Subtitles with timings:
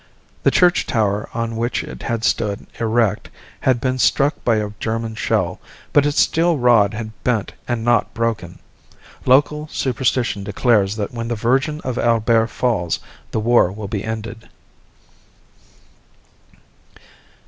[0.41, 4.71] The church tower on which it had once stood erect had been struck by a
[4.79, 5.59] German shell,
[5.93, 8.57] but its steel rod had bent and not broken.
[9.27, 14.49] Local superstition declares that when the Virgin of Albert falls the war will be ended.